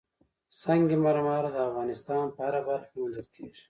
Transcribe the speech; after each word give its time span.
سنگ 0.61 0.87
مرمر 1.03 1.43
د 1.55 1.57
افغانستان 1.69 2.25
په 2.35 2.41
هره 2.47 2.61
برخه 2.67 2.87
کې 2.91 2.97
موندل 3.01 3.27
کېږي. 3.35 3.59